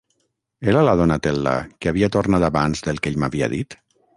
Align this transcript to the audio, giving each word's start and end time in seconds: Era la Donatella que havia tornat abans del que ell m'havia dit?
Era 0.71 0.81
la 0.87 0.95
Donatella 1.01 1.53
que 1.79 1.91
havia 1.91 2.11
tornat 2.17 2.49
abans 2.51 2.85
del 2.89 3.03
que 3.05 3.13
ell 3.13 3.21
m'havia 3.25 3.55
dit? 3.57 3.79